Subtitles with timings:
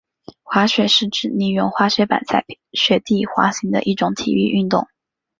[0.45, 4.87] 滑雪是指利用滑雪板在雪地滑行的一种体育运动。